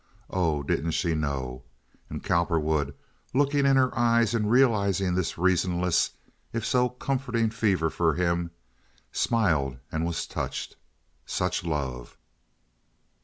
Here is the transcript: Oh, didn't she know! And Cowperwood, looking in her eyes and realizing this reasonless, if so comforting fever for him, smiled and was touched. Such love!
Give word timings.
Oh, 0.31 0.63
didn't 0.63 0.93
she 0.97 1.13
know! 1.13 1.61
And 2.09 2.23
Cowperwood, 2.23 2.95
looking 3.35 3.67
in 3.67 3.75
her 3.77 3.95
eyes 3.95 4.33
and 4.33 4.49
realizing 4.49 5.13
this 5.13 5.37
reasonless, 5.37 6.09
if 6.53 6.65
so 6.65 6.89
comforting 6.89 7.51
fever 7.51 7.91
for 7.91 8.15
him, 8.15 8.49
smiled 9.11 9.77
and 9.91 10.03
was 10.03 10.25
touched. 10.25 10.75
Such 11.27 11.63
love! 11.63 12.17